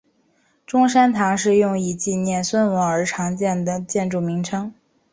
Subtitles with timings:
[0.65, 4.73] 中山堂是用以纪念孙文而常见的建筑名称。